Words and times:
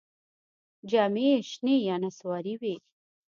جامې 0.89 1.23
یې 1.29 1.37
شنې 1.49 1.75
یا 1.87 1.95
نسواري 2.03 2.55
وې. 2.61 2.75